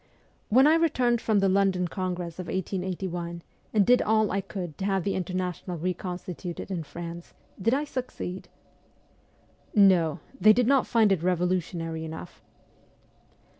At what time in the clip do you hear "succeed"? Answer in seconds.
7.83-8.47